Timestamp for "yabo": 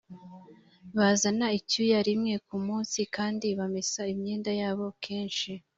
4.61-4.87